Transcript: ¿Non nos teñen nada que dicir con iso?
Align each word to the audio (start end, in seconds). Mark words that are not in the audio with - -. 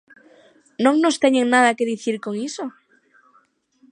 ¿Non 0.83 0.95
nos 1.03 1.19
teñen 1.23 1.45
nada 1.55 1.75
que 1.77 1.89
dicir 1.93 2.15
con 2.25 2.33
iso? 2.49 2.63